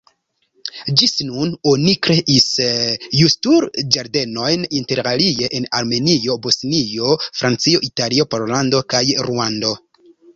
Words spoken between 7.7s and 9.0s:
Italio, Pollando